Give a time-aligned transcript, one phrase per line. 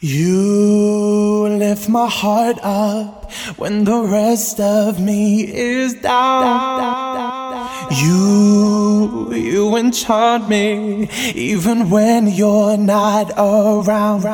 [0.00, 7.70] You lift my heart up when the rest of me is down.
[7.92, 14.24] You, you enchant me even when you're not around.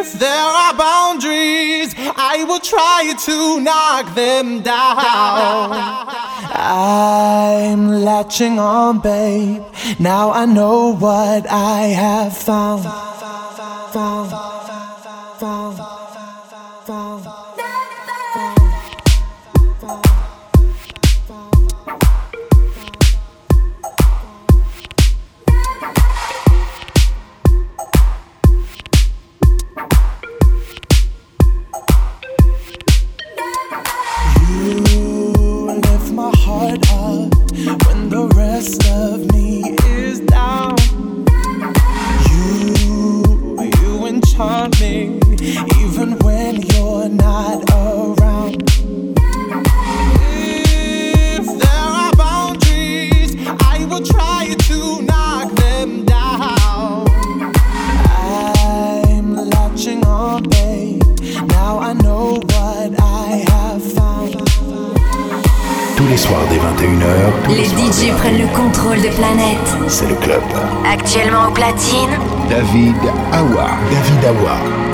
[0.00, 6.27] If there are boundaries, I will try to knock them down.
[6.50, 9.62] I'm latching on, babe.
[9.98, 12.84] Now I know what I have found.
[12.84, 14.30] found, found,
[15.40, 15.97] found.
[67.48, 69.88] Les DJ prennent le contrôle de planète.
[69.88, 70.42] C'est le club.
[70.84, 72.10] Actuellement au platine.
[72.48, 72.96] David
[73.32, 73.70] Awa.
[73.90, 74.87] David Awa.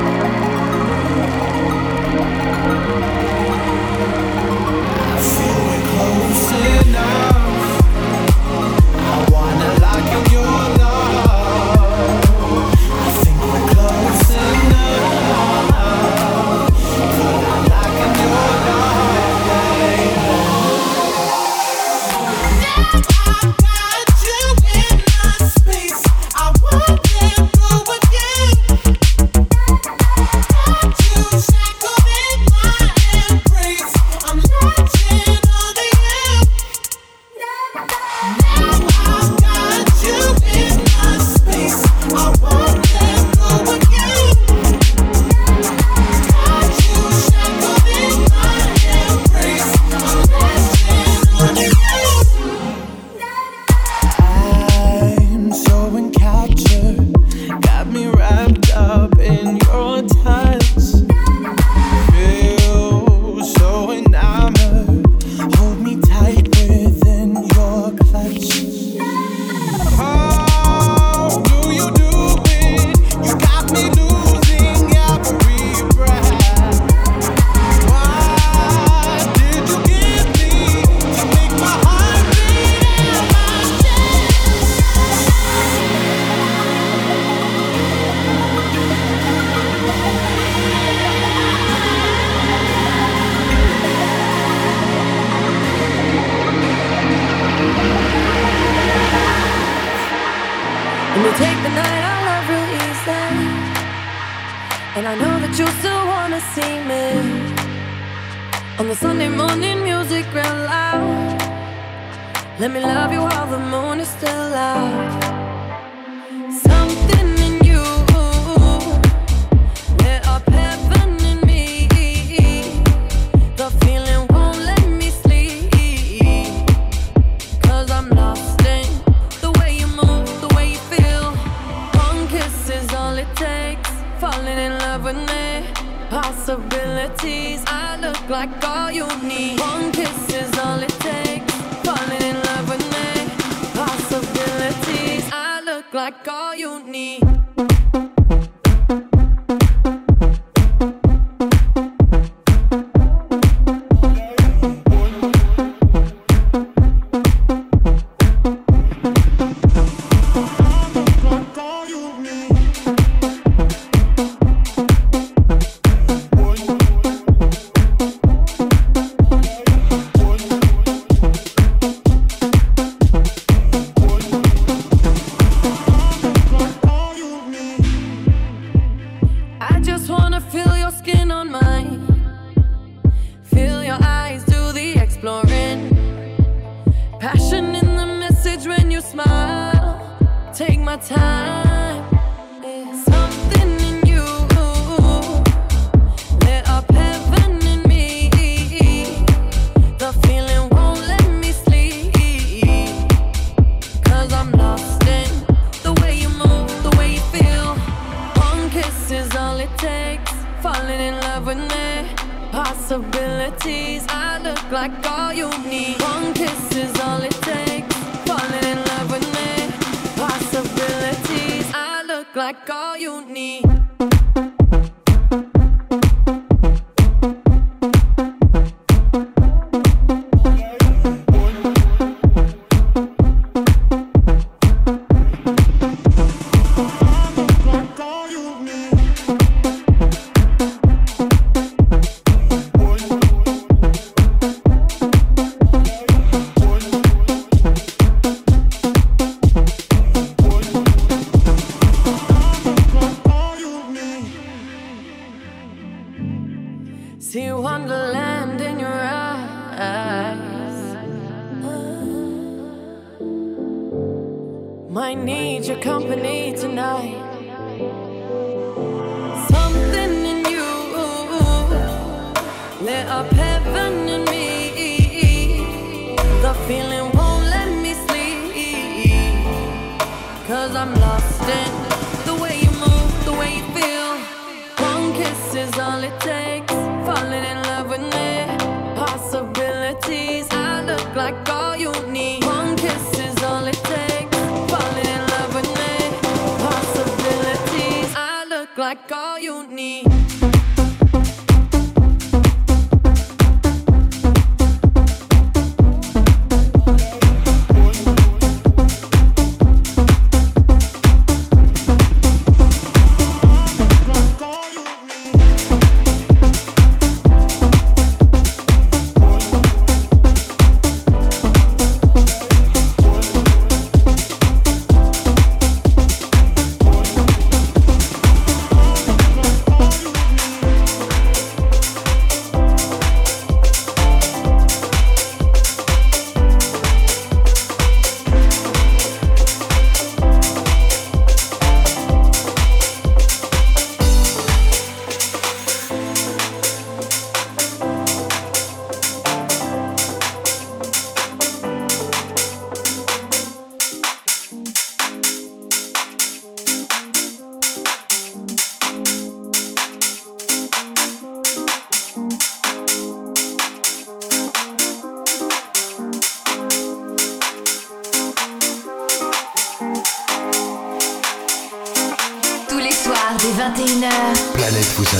[137.23, 139.59] I look like all you need.
[139.59, 139.94] One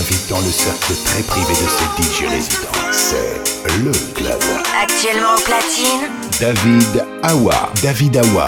[0.06, 2.68] invite dans le cercle très privé de ce DJ résident.
[2.92, 3.40] C'est
[3.82, 4.40] le club.
[4.80, 6.08] Actuellement platine.
[6.40, 7.72] David Awa.
[7.82, 8.46] David Awa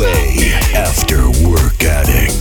[0.00, 2.32] After Work Addict.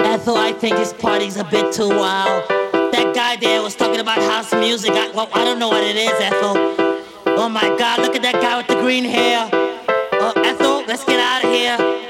[0.00, 2.48] Ethel, I think this party's a bit too wild.
[2.48, 4.90] That guy there was talking about house music.
[4.90, 6.56] Well, I don't know what it is, Ethel.
[7.38, 9.48] Oh my God, look at that guy with the green hair.
[10.88, 12.07] Let's get out of here.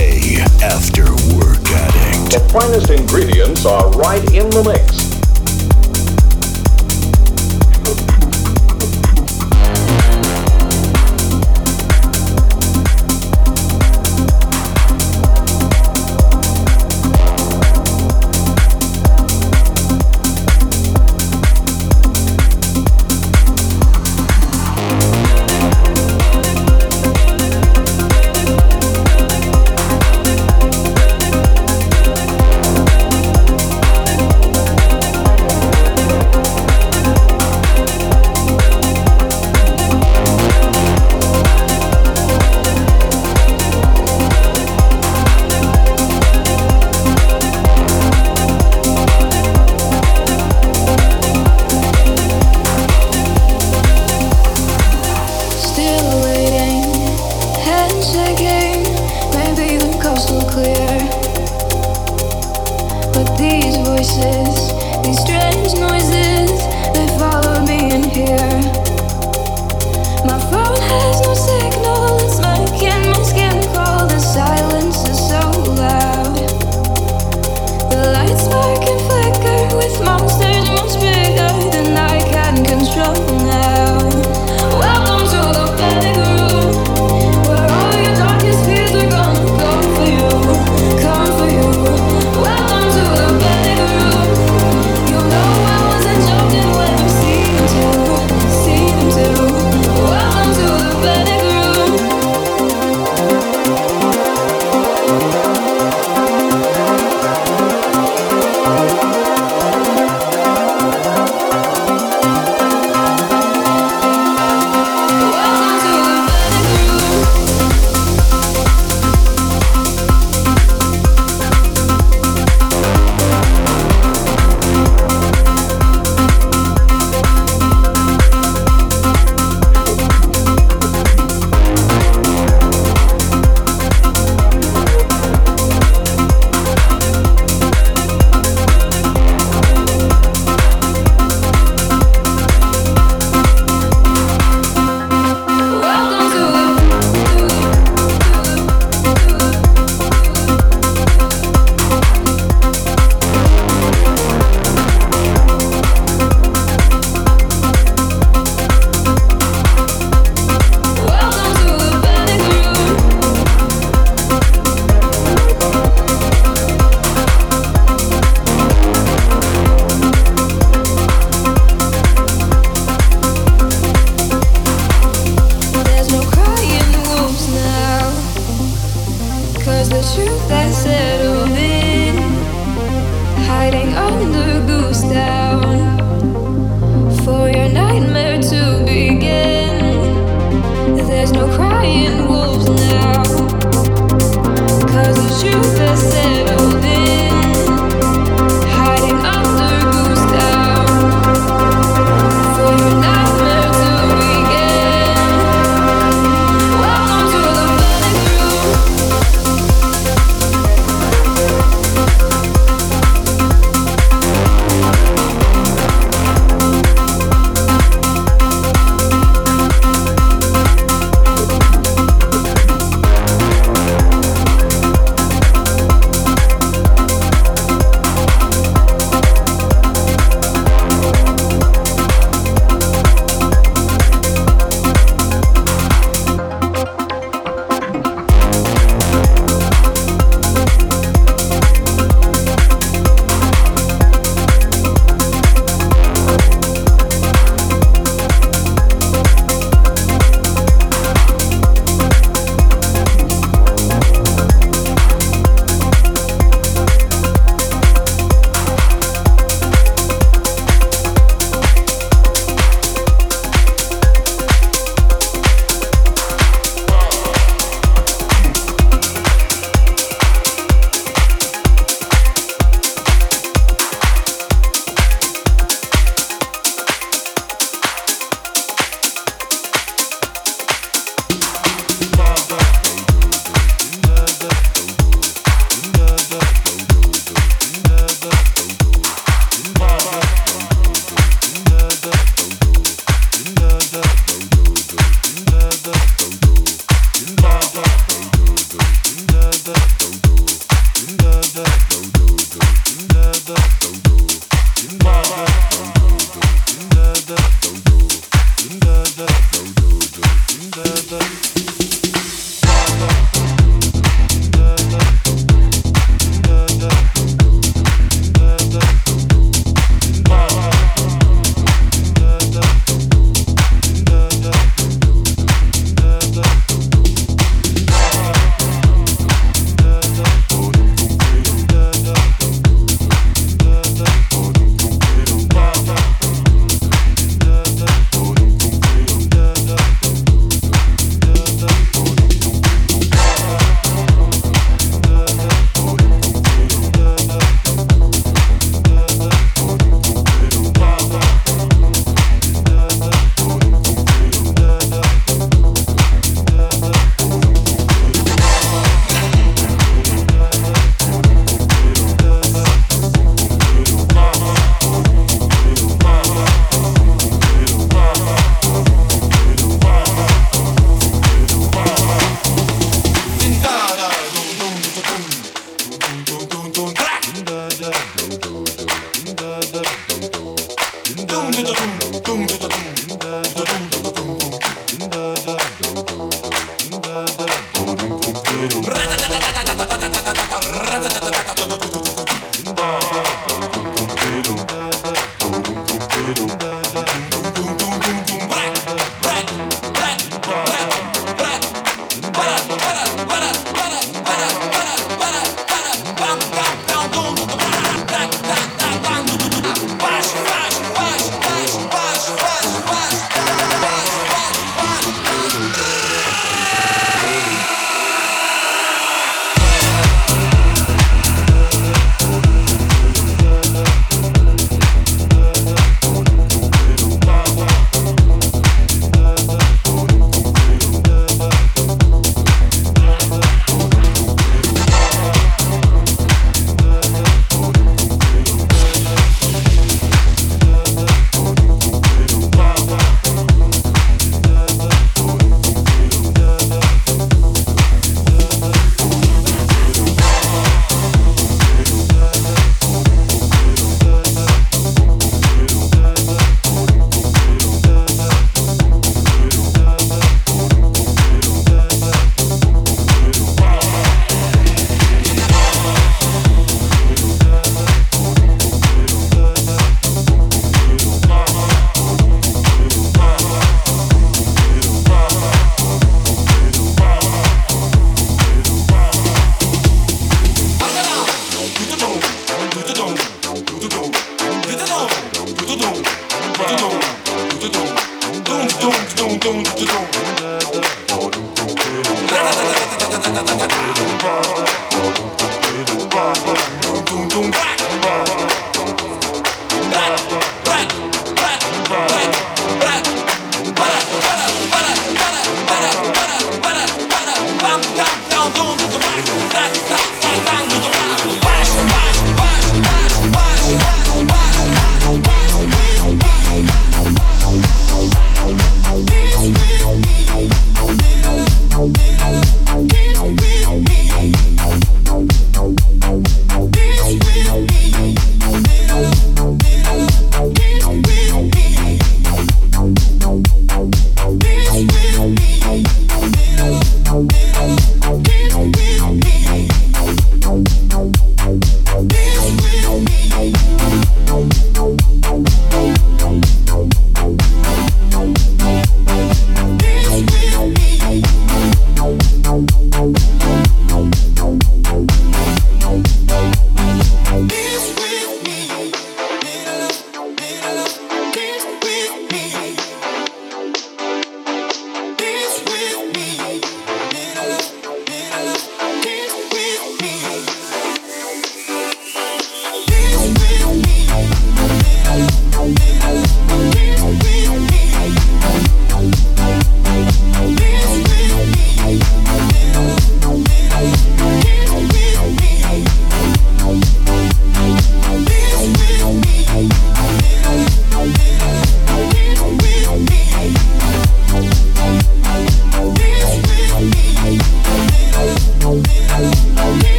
[0.00, 1.04] AWA After
[1.36, 2.32] Work Addict.
[2.32, 5.09] The finest ingredients are right in the mix.